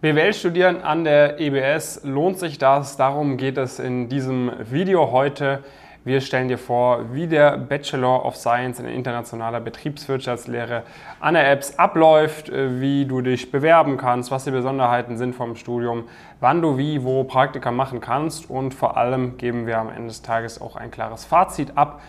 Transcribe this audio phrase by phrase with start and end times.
[0.00, 2.96] BWL studieren an der EBS, lohnt sich das?
[2.96, 5.64] Darum geht es in diesem Video heute.
[6.04, 10.84] Wir stellen dir vor, wie der Bachelor of Science in internationaler Betriebswirtschaftslehre
[11.18, 16.04] an der EBS abläuft, wie du dich bewerben kannst, was die Besonderheiten sind vom Studium,
[16.38, 20.22] wann du wie, wo Praktika machen kannst und vor allem geben wir am Ende des
[20.22, 22.00] Tages auch ein klares Fazit ab,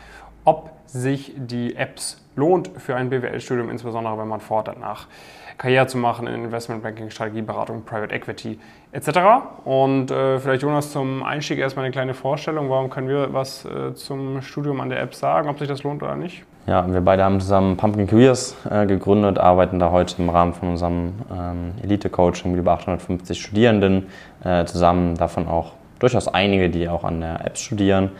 [0.46, 5.08] ob sich die EBS lohnt für ein BWL-Studium, insbesondere wenn man fordert nach
[5.60, 8.58] Karriere zu machen in Investmentbanking, Strategieberatung, Private Equity
[8.94, 9.10] etc.
[9.66, 12.70] Und äh, vielleicht Jonas zum Einstieg erstmal eine kleine Vorstellung.
[12.70, 16.02] Warum können wir was äh, zum Studium an der App sagen, ob sich das lohnt
[16.02, 16.44] oder nicht?
[16.66, 20.70] Ja, wir beide haben zusammen Pumpkin Careers äh, gegründet, arbeiten da heute im Rahmen von
[20.70, 24.08] unserem ähm, Elite-Coaching mit über 850 Studierenden
[24.44, 28.12] äh, zusammen, davon auch durchaus einige, die auch an der App studieren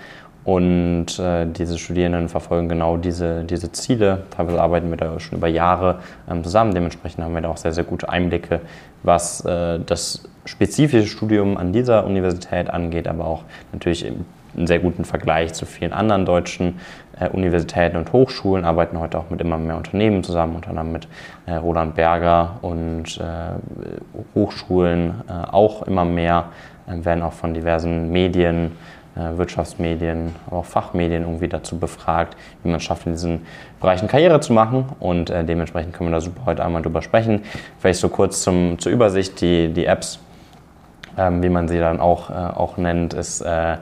[0.50, 4.24] und äh, diese Studierenden verfolgen genau diese, diese Ziele.
[4.32, 6.74] Teilweise arbeiten wir da schon über Jahre ähm, zusammen.
[6.74, 8.62] Dementsprechend haben wir da auch sehr, sehr gute Einblicke,
[9.04, 13.44] was äh, das spezifische Studium an dieser Universität angeht, aber auch
[13.74, 16.80] natürlich einen sehr guten Vergleich zu vielen anderen deutschen
[17.20, 18.66] äh, Universitäten und Hochschulen.
[18.66, 21.08] Arbeiten heute auch mit immer mehr Unternehmen zusammen, unter anderem mit
[21.46, 26.46] äh, Roland Berger und äh, Hochschulen äh, auch immer mehr,
[26.88, 28.99] werden auch von diversen Medien äh,
[29.38, 33.46] Wirtschaftsmedien, aber auch Fachmedien irgendwie dazu befragt, wie man es schafft, in diesen
[33.80, 34.86] Bereichen Karriere zu machen.
[35.00, 37.42] Und äh, dementsprechend können wir da super heute einmal drüber sprechen.
[37.80, 40.20] Vielleicht so kurz zum, zur Übersicht, die, die Apps,
[41.18, 43.78] ähm, wie man sie dann auch, äh, auch nennt, ist, äh,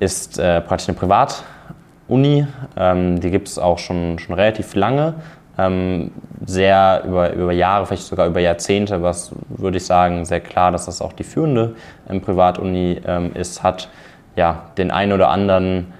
[0.00, 2.46] ist äh, praktisch eine Privatuni.
[2.76, 5.14] Ähm, die gibt es auch schon, schon relativ lange.
[5.56, 6.10] Ähm,
[6.44, 10.86] sehr über, über Jahre, vielleicht sogar über Jahrzehnte, was würde ich sagen, sehr klar, dass
[10.86, 11.76] das auch die führende
[12.10, 13.88] ähm, Privatuni ähm, ist, hat
[14.36, 15.92] ja, den einen oder anderen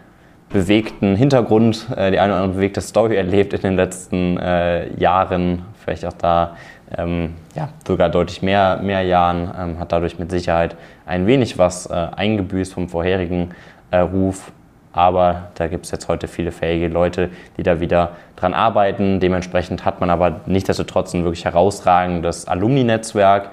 [0.48, 5.62] bewegten Hintergrund, äh, die eine oder andere bewegte Story erlebt in den letzten äh, Jahren,
[5.84, 6.56] vielleicht auch da
[6.96, 10.76] ähm, ja, sogar deutlich mehr, mehr Jahren, ähm, hat dadurch mit Sicherheit
[11.06, 13.50] ein wenig was äh, eingebüßt vom vorherigen
[13.90, 14.52] äh, Ruf.
[14.92, 19.18] Aber da gibt es jetzt heute viele fähige Leute, die da wieder dran arbeiten.
[19.18, 23.50] Dementsprechend hat man aber nichtsdestotrotz ein wirklich herausragendes Alumni-Netzwerk,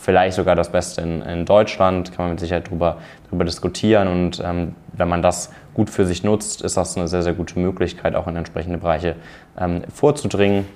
[0.00, 4.08] vielleicht sogar das Beste in, in Deutschland, kann man mit Sicherheit darüber, darüber diskutieren.
[4.08, 7.58] Und ähm, wenn man das gut für sich nutzt, ist das eine sehr, sehr gute
[7.58, 9.16] Möglichkeit, auch in entsprechende Bereiche
[9.58, 10.66] ähm, vorzudringen.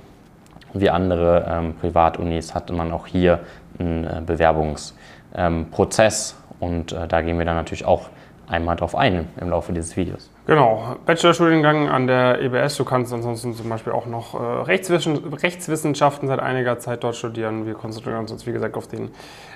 [0.72, 3.40] Wie andere ähm, Privatunis hat man auch hier
[3.78, 8.08] einen äh, Bewerbungsprozess und äh, da gehen wir dann natürlich auch
[8.46, 10.30] einmal drauf ein im Laufe dieses Videos.
[10.50, 12.76] Genau, Bachelorstudiengang an der EBS.
[12.76, 17.66] Du kannst ansonsten zum Beispiel auch noch äh, Rechtswissen, Rechtswissenschaften seit einiger Zeit dort studieren.
[17.66, 19.12] Wir konzentrieren uns jetzt, wie gesagt, auf den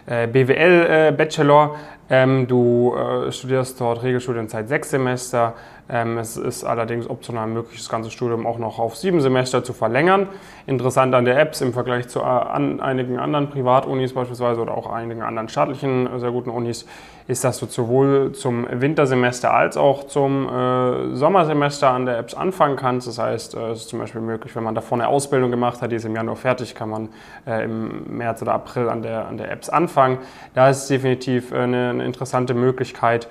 [0.07, 1.75] äh, BWL-Bachelor.
[2.09, 2.95] Äh, ähm, du
[3.31, 5.55] studierst dort Regelstudienzeit sechs Semester.
[5.89, 9.73] Ähm, es ist allerdings optional möglich, das ganze Studium auch noch auf sieben Semester zu
[9.73, 10.29] verlängern.
[10.69, 15.49] Interessant an der Apps im Vergleich zu einigen anderen Privatunis beispielsweise oder auch einigen anderen
[15.49, 16.87] staatlichen sehr guten Unis
[17.27, 22.77] ist, dass du sowohl zum Wintersemester als auch zum äh, Sommersemester an der Apps anfangen
[22.77, 23.09] kannst.
[23.09, 25.91] Das heißt, äh, es ist zum Beispiel möglich, wenn man davor eine Ausbildung gemacht hat,
[25.91, 27.09] die ist im Januar fertig, kann man
[27.47, 30.19] äh, im März oder April an der, an der Apps anfangen.
[30.55, 33.27] Da ist es definitiv äh, eine, eine interessante Möglichkeit.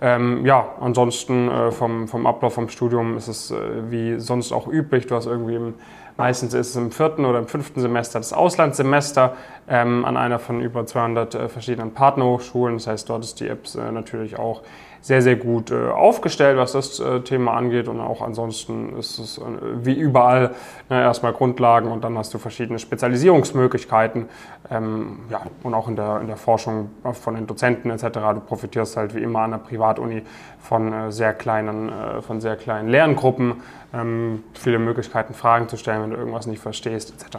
[0.00, 3.56] Ähm, ja, ansonsten äh, vom, vom Ablauf vom Studium ist es äh,
[3.90, 5.06] wie sonst auch üblich.
[5.06, 5.74] Du hast irgendwie im,
[6.16, 9.36] meistens ist es im vierten oder im fünften Semester das Auslandssemester
[9.68, 12.76] ähm, an einer von über 200 äh, verschiedenen Partnerhochschulen.
[12.76, 14.62] Das heißt, dort ist die Apps äh, natürlich auch
[15.06, 17.86] sehr, sehr gut äh, aufgestellt, was das äh, Thema angeht.
[17.86, 19.42] Und auch ansonsten ist es äh,
[19.76, 20.50] wie überall
[20.90, 24.28] ne, erstmal Grundlagen und dann hast du verschiedene Spezialisierungsmöglichkeiten.
[24.68, 28.02] Ähm, ja, und auch in der, in der Forschung von den Dozenten etc.
[28.34, 30.22] Du profitierst halt wie immer an der Privatuni
[30.58, 33.62] von äh, sehr kleinen, von sehr kleinen Lerngruppen,
[33.96, 37.38] ähm, viele Möglichkeiten, Fragen zu stellen, wenn du irgendwas nicht verstehst etc.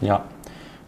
[0.00, 0.24] Ja,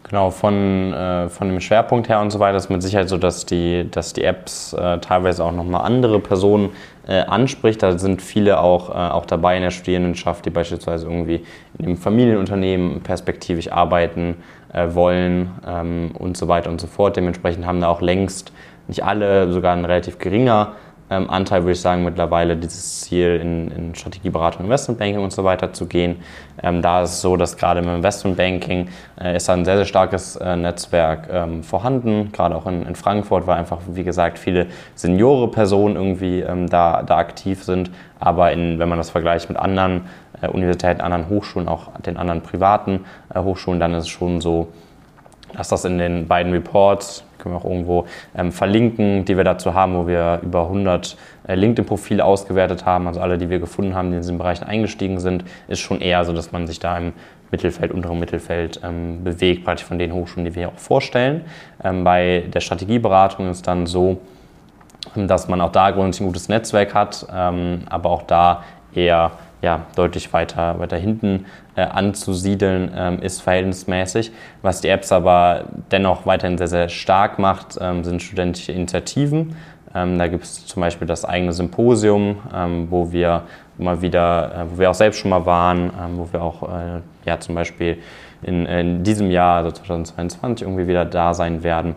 [0.07, 3.47] Genau, von, äh, von dem Schwerpunkt her und so weiter ist mit Sicherheit so, dass
[3.47, 6.69] die, dass die Apps äh, teilweise auch nochmal andere Personen
[7.07, 7.81] äh, anspricht.
[7.81, 11.43] Da sind viele auch, äh, auch dabei in der Studierendenschaft, die beispielsweise irgendwie
[11.79, 14.35] in einem Familienunternehmen perspektivisch arbeiten
[14.73, 17.15] äh, wollen ähm, und so weiter und so fort.
[17.15, 18.51] Dementsprechend haben da auch längst
[18.87, 20.73] nicht alle, sogar ein relativ geringer
[21.09, 25.71] ähm, Anteil, würde ich sagen, mittlerweile dieses Ziel in, in Strategieberatung, Investmentbanking und so weiter
[25.71, 26.17] zu gehen.
[26.63, 28.89] Ähm, da ist es so, dass gerade im Investmentbanking
[29.21, 33.45] äh, ist ein sehr, sehr starkes äh, Netzwerk ähm, vorhanden, gerade auch in, in, Frankfurt,
[33.45, 37.91] weil einfach, wie gesagt, viele seniore Personen irgendwie ähm, da, da aktiv sind.
[38.19, 40.05] Aber in, wenn man das vergleicht mit anderen
[40.41, 44.69] äh, Universitäten, anderen Hochschulen, auch den anderen privaten äh, Hochschulen, dann ist es schon so,
[45.53, 48.05] dass das in den beiden Reports, können wir auch irgendwo
[48.35, 51.15] ähm, verlinken, die wir dazu haben, wo wir über 100
[51.47, 55.19] äh, LinkedIn-Profile ausgewertet haben, also alle, die wir gefunden haben, die in diesen Bereichen eingestiegen
[55.19, 57.13] sind, ist schon eher so, dass man sich da im
[57.51, 61.45] Mittelfeld, unterem Mittelfeld ähm, bewegt, praktisch von den Hochschulen, die wir auch vorstellen.
[61.83, 64.17] Ähm, bei der Strategieberatung ist dann so,
[65.15, 68.63] dass man auch da grundsätzlich ein gutes Netzwerk hat, ähm, aber auch da
[68.93, 74.31] eher ja, deutlich weiter, weiter hinten äh, anzusiedeln ähm, ist verhältnismäßig.
[74.61, 79.55] Was die Apps aber dennoch weiterhin sehr, sehr stark macht, ähm, sind studentische Initiativen.
[79.95, 83.43] Ähm, da gibt es zum Beispiel das eigene Symposium, ähm, wo wir
[83.77, 87.01] mal wieder, äh, wo wir auch selbst schon mal waren, ähm, wo wir auch äh,
[87.25, 87.97] ja, zum Beispiel
[88.43, 91.95] in, in, diesem Jahr, also 2022, irgendwie wieder da sein werden.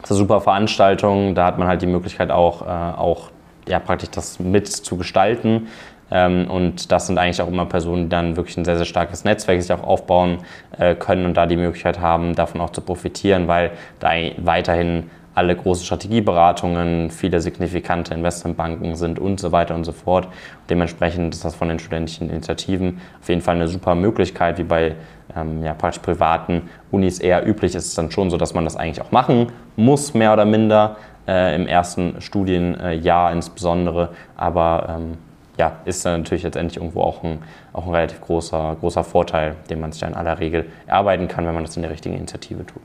[0.00, 3.30] Das ist eine super Veranstaltung, da hat man halt die Möglichkeit auch, äh, auch
[3.66, 5.68] ja, praktisch das mit zu gestalten.
[6.14, 9.24] Ähm, und das sind eigentlich auch immer Personen, die dann wirklich ein sehr, sehr starkes
[9.24, 10.38] Netzwerk sich auch aufbauen
[10.78, 15.56] äh, können und da die Möglichkeit haben, davon auch zu profitieren, weil da weiterhin alle
[15.56, 20.28] große Strategieberatungen, viele signifikante Investmentbanken sind und so weiter und so fort.
[20.70, 24.94] Dementsprechend ist das von den studentischen Initiativen auf jeden Fall eine super Möglichkeit, wie bei
[25.36, 28.76] ähm, ja, praktisch privaten Unis eher üblich ist es dann schon so, dass man das
[28.76, 30.96] eigentlich auch machen muss, mehr oder minder,
[31.26, 34.10] äh, im ersten Studienjahr insbesondere.
[34.36, 35.18] Aber ähm,
[35.56, 37.42] ja, ist dann natürlich letztendlich irgendwo auch ein,
[37.72, 41.46] auch ein relativ großer, großer Vorteil, den man sich dann in aller Regel erarbeiten kann,
[41.46, 42.82] wenn man das in der richtigen Initiative tut.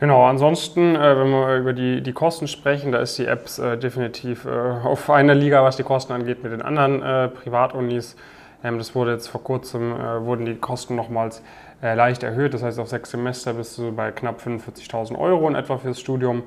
[0.00, 3.78] Genau, ansonsten, äh, wenn wir über die, die Kosten sprechen, da ist die Apps äh,
[3.78, 4.48] definitiv äh,
[4.84, 8.16] auf einer Liga, was die Kosten angeht, mit den anderen äh, Privatunis.
[8.62, 11.42] Ähm, das wurde jetzt vor kurzem, äh, wurden die Kosten nochmals
[11.82, 12.54] äh, leicht erhöht.
[12.54, 16.42] Das heißt, auf sechs Semester bist du bei knapp 45.000 Euro in etwa fürs Studium.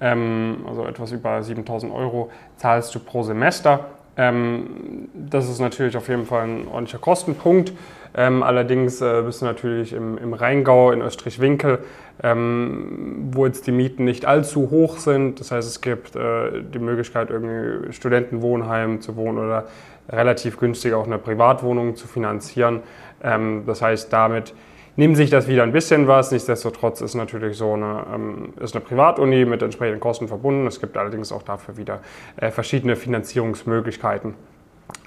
[0.00, 3.86] Ähm, also etwas über 7.000 Euro zahlst du pro Semester.
[4.16, 7.72] Ähm, das ist natürlich auf jeden Fall ein ordentlicher Kostenpunkt.
[8.14, 11.78] Ähm, allerdings äh, bist du natürlich im, im Rheingau, in Österreich-Winkel,
[12.22, 15.40] ähm, wo jetzt die Mieten nicht allzu hoch sind.
[15.40, 19.66] Das heißt, es gibt äh, die Möglichkeit, irgendwie Studentenwohnheim zu wohnen oder
[20.10, 22.80] relativ günstig auch eine Privatwohnung zu finanzieren.
[23.22, 24.52] Ähm, das heißt, damit
[24.96, 26.32] nimmt sich das wieder ein bisschen was.
[26.32, 30.66] Nichtsdestotrotz ist natürlich so eine, ähm, ist eine Privatuni mit entsprechenden Kosten verbunden.
[30.66, 32.00] Es gibt allerdings auch dafür wieder
[32.36, 34.34] äh, verschiedene Finanzierungsmöglichkeiten,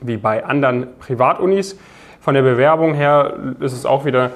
[0.02, 1.78] wie bei anderen Privatunis.
[2.20, 4.32] Von der Bewerbung her ist es auch wieder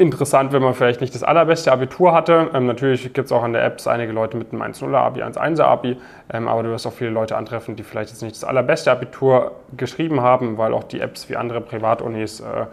[0.00, 2.50] interessant, wenn man vielleicht nicht das allerbeste Abitur hatte.
[2.54, 5.64] Ähm, natürlich gibt es auch an der Apps einige Leute mit einem 1.0er Abi, 1.1er
[5.64, 5.98] Abi,
[6.32, 9.52] ähm, aber du wirst auch viele Leute antreffen, die vielleicht jetzt nicht das allerbeste Abitur
[9.76, 12.66] geschrieben haben, weil auch die Apps wie andere Privatunis äh,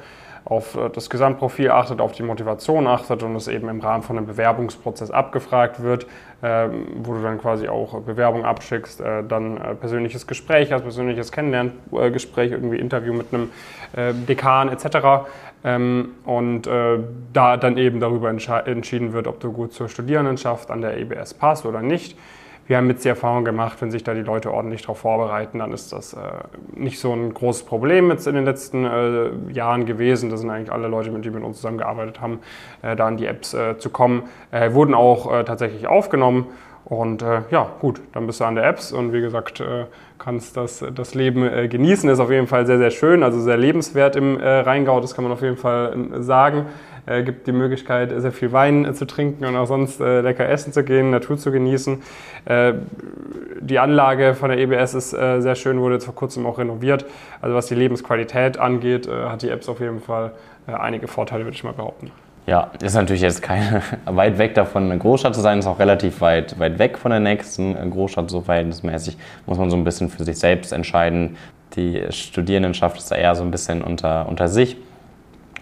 [0.50, 4.18] auf äh, das Gesamtprofil achtet, auf die Motivation achtet und es eben im Rahmen von
[4.18, 6.08] einem Bewerbungsprozess abgefragt wird,
[6.42, 11.32] ähm, wo du dann quasi auch Bewerbung abschickst, äh, dann äh, persönliches Gespräch hast, persönliches
[11.32, 13.50] Kennenlerngespräch, irgendwie Interview mit einem
[14.28, 15.30] Dekan etc.
[15.64, 16.64] Ähm, und
[17.34, 21.66] da dann eben darüber entschieden wird, ob du gut zur Studierendenschaft an der EBS passt
[21.66, 22.18] oder nicht
[22.68, 25.72] wir haben jetzt die Erfahrung gemacht, wenn sich da die Leute ordentlich darauf vorbereiten, dann
[25.72, 26.20] ist das äh,
[26.76, 30.30] nicht so ein großes Problem jetzt in den letzten äh, Jahren gewesen.
[30.30, 32.40] Das sind eigentlich alle Leute, mit wir mit uns zusammengearbeitet haben,
[32.82, 36.48] äh, da an die Apps äh, zu kommen, äh, wurden auch äh, tatsächlich aufgenommen.
[36.90, 39.62] Und ja, gut, dann bist du an der Apps und wie gesagt,
[40.18, 42.10] kannst das, das Leben genießen.
[42.10, 45.34] Ist auf jeden Fall sehr, sehr schön, also sehr lebenswert im Rheingau, das kann man
[45.34, 46.68] auf jeden Fall sagen
[47.08, 50.48] äh, gibt die Möglichkeit, sehr viel Wein äh, zu trinken und auch sonst äh, lecker
[50.48, 52.02] essen zu gehen, Natur zu genießen.
[52.46, 52.74] Äh,
[53.60, 57.06] die Anlage von der EBS ist äh, sehr schön, wurde jetzt vor kurzem auch renoviert.
[57.42, 60.34] Also was die Lebensqualität angeht, äh, hat die Apps auf jeden Fall
[60.68, 62.12] einige Vorteile, würde ich mal behaupten.
[62.48, 66.22] Ja, ist natürlich jetzt keine weit weg davon, eine Großstadt zu sein, ist auch relativ
[66.22, 69.18] weit, weit weg von der nächsten Großstadt, so verhältnismäßig.
[69.46, 71.36] Muss man so ein bisschen für sich selbst entscheiden.
[71.76, 74.78] Die Studierendenschaft ist da eher so ein bisschen unter, unter sich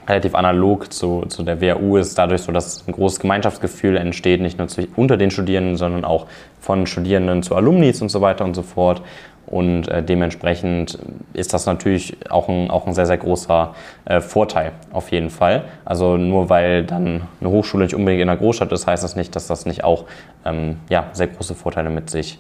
[0.07, 4.59] relativ analog zu, zu der WHU ist, dadurch so, dass ein großes Gemeinschaftsgefühl entsteht, nicht
[4.59, 6.27] nur unter den Studierenden, sondern auch
[6.59, 9.01] von Studierenden zu Alumnis und so weiter und so fort.
[9.47, 10.97] Und äh, dementsprechend
[11.33, 13.75] ist das natürlich auch ein, auch ein sehr, sehr großer
[14.05, 15.65] äh, Vorteil auf jeden Fall.
[15.85, 19.35] Also nur weil dann eine Hochschule nicht unbedingt in einer Großstadt ist, heißt das nicht,
[19.35, 20.05] dass das nicht auch
[20.45, 22.39] ähm, ja, sehr große Vorteile mit sich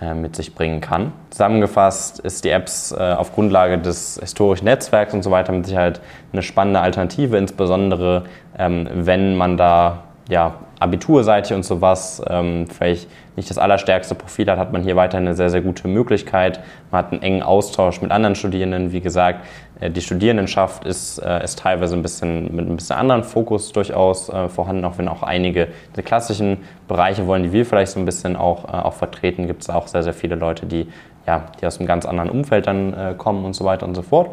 [0.00, 1.12] äh, mit sich bringen kann.
[1.28, 6.00] Zusammengefasst ist die Apps äh, auf Grundlage des historischen Netzwerks und so weiter mit Sicherheit
[6.32, 8.24] eine spannende Alternative, insbesondere
[8.58, 14.58] ähm, wenn man da ja, abiturseitig und sowas ähm, vielleicht nicht das allerstärkste Profil hat,
[14.58, 16.60] hat man hier weiter eine sehr, sehr gute Möglichkeit.
[16.90, 18.92] Man hat einen engen Austausch mit anderen Studierenden.
[18.92, 19.44] Wie gesagt,
[19.80, 24.30] äh, die Studierendenschaft ist, äh, ist teilweise ein bisschen mit ein bisschen anderen Fokus durchaus
[24.30, 26.58] äh, vorhanden, auch wenn auch einige der klassischen
[26.88, 30.02] Bereiche wollen, die wir vielleicht so ein bisschen auch, auch vertreten, gibt es auch sehr,
[30.02, 30.88] sehr viele Leute, die,
[31.26, 34.30] ja, die aus einem ganz anderen Umfeld dann kommen und so weiter und so fort.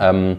[0.00, 0.38] Ähm,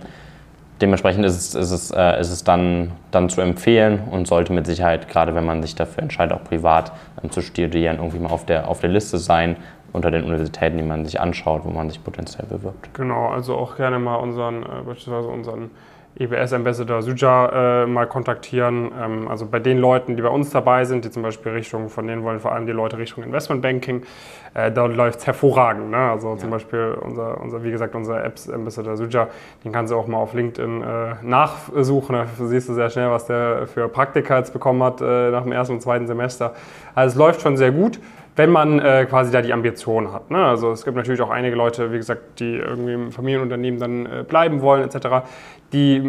[0.81, 4.65] dementsprechend ist es, ist es, äh, ist es dann, dann zu empfehlen und sollte mit
[4.65, 6.91] Sicherheit, gerade wenn man sich dafür entscheidet, auch privat
[7.23, 9.57] ähm, zu studieren, irgendwie mal auf der, auf der Liste sein
[9.93, 12.93] unter den Universitäten, die man sich anschaut, wo man sich potenziell bewirbt.
[12.93, 15.71] Genau, also auch gerne mal unseren, äh, beispielsweise unseren
[16.19, 18.91] EBS Ambassador Suja äh, mal kontaktieren.
[18.99, 22.07] Ähm, also bei den Leuten, die bei uns dabei sind, die zum Beispiel Richtung, von
[22.07, 24.03] denen wollen vor allem die Leute Richtung Investmentbanking,
[24.53, 25.91] äh, da läuft es hervorragend.
[25.91, 25.97] Ne?
[25.97, 26.37] Also ja.
[26.37, 29.27] zum Beispiel unser, unser, wie gesagt, unser Apps Ambassador Suja,
[29.63, 32.15] den kannst du auch mal auf LinkedIn äh, nachsuchen.
[32.15, 35.51] Da siehst du sehr schnell, was der für Praktika jetzt bekommen hat äh, nach dem
[35.51, 36.53] ersten und zweiten Semester.
[36.95, 37.99] Also es läuft schon sehr gut
[38.37, 40.29] wenn man äh, quasi da die Ambition hat.
[40.29, 40.37] Ne?
[40.37, 44.23] Also es gibt natürlich auch einige Leute, wie gesagt, die irgendwie im Familienunternehmen dann äh,
[44.23, 45.27] bleiben wollen etc.,
[45.73, 46.01] die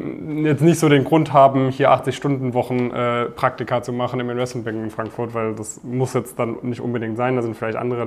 [0.44, 4.90] jetzt nicht so den Grund haben, hier 80-Stunden-Wochen äh, Praktika zu machen im Investmentbanking in
[4.90, 7.34] Frankfurt, weil das muss jetzt dann nicht unbedingt sein.
[7.34, 8.02] Da sind vielleicht andere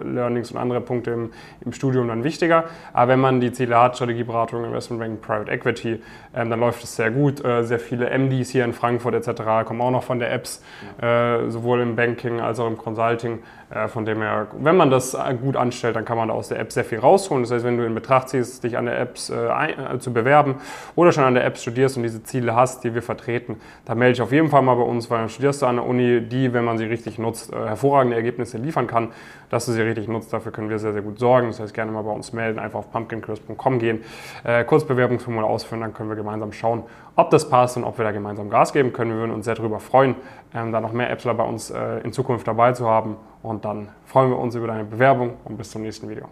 [0.00, 1.32] äh, Learnings und andere Punkte im,
[1.64, 2.64] im, Studium dann wichtiger.
[2.92, 6.00] Aber wenn man die Ziele hat, Strategieberatung, Investmentbanking, Private Equity,
[6.36, 7.44] ähm, dann läuft es sehr gut.
[7.44, 9.66] Äh, sehr viele MDs hier in Frankfurt etc.
[9.66, 10.62] kommen auch noch von der Apps,
[11.00, 13.40] äh, sowohl im Banking als auch im Consulting.
[13.72, 16.72] Äh, von dem her, wenn man das gut anstellt, dann kann man aus der App
[16.72, 17.42] sehr viel rausholen.
[17.42, 20.56] Das heißt, wenn du in Betracht ziehst, dich an der App äh, zu bewerben
[20.94, 24.14] oder schon an der App studierst und diese Ziele hast, die wir vertreten, dann melde
[24.14, 26.52] dich auf jeden Fall mal bei uns, weil dann studierst du an der Uni, die,
[26.52, 29.08] wenn man sie richtig nutzt, äh, hervorragende Ergebnisse liefern kann.
[29.48, 31.48] Dass du sie richtig nutzt, dafür können wir sehr, sehr gut sorgen.
[31.48, 34.02] Das heißt, gerne mal bei uns melden, einfach auf pumpkincrisp.com gehen,
[34.44, 36.84] äh, kurz Bewerbungsformular ausfüllen, dann können wir gemeinsam schauen,
[37.16, 39.10] ob das passt und ob wir da gemeinsam Gas geben können.
[39.10, 40.14] Wir würden uns sehr darüber freuen,
[40.54, 43.16] ähm, da noch mehr Appsler bei uns äh, in Zukunft dabei zu haben.
[43.42, 46.28] Und dann freuen wir uns über deine Bewerbung und bis zum nächsten Video.